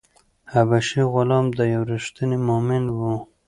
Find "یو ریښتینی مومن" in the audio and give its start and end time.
1.73-2.83